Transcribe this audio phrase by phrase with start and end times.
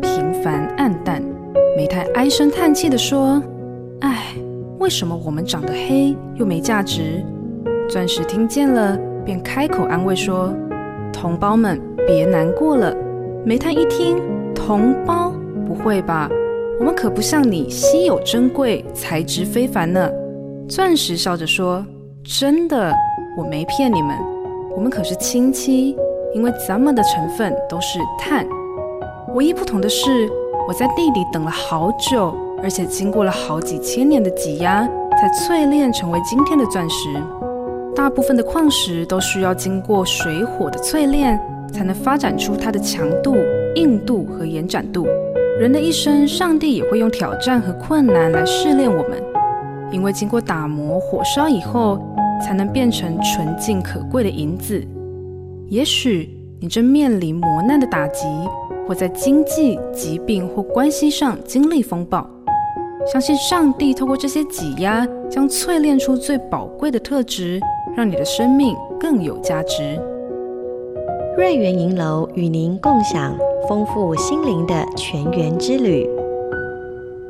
[0.00, 1.22] 平凡暗淡。
[1.76, 3.42] 煤炭唉声叹气地说
[4.00, 4.34] ：“唉。”
[4.80, 7.22] 为什么我们长得黑又没价值？
[7.86, 10.54] 钻石听见了，便开口安慰说
[11.12, 12.96] ：“同胞们，别难过了。”
[13.44, 14.16] 煤炭一听，
[14.54, 15.34] 同胞？
[15.66, 16.30] 不会吧？
[16.78, 20.10] 我们可不像你稀有珍贵，材质非凡呢。
[20.66, 21.84] 钻石笑着说
[22.24, 22.94] ：“真的，
[23.36, 24.16] 我没骗你们，
[24.74, 25.94] 我们可是亲戚，
[26.34, 28.46] 因为咱们的成分都是碳。
[29.34, 30.28] 唯一不同的是，
[30.68, 37.08] 我在地里等了好久。”而且经过了好几千年的挤压，才淬炼成为今天的钻石。
[37.96, 41.40] 大部分的矿石都需要经过水火的淬炼，
[41.72, 43.34] 才能发展出它的强度、
[43.76, 45.06] 硬度和延展度。
[45.58, 49.22] 人的一生，上帝也会用挑战和困难来试炼我们，
[49.90, 51.98] 因为经过打磨、火烧以后，
[52.44, 54.86] 才能变成纯净可贵的银子。
[55.70, 56.28] 也许
[56.62, 58.26] 你正面临磨难的打击，
[58.86, 62.28] 或在经济、疾病或关系上经历风暴。
[63.10, 67.58] 相信上帝透过这些挤压，将淬炼出最宝贵的特质，
[67.96, 69.98] 让你的生命更有价值。
[71.34, 73.34] 瑞源银楼与您共享
[73.66, 76.06] 丰富心灵的全员之旅。